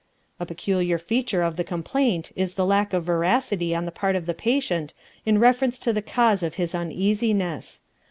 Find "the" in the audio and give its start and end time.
1.57-1.63, 2.55-2.65, 3.85-3.91, 4.25-4.33, 5.93-6.01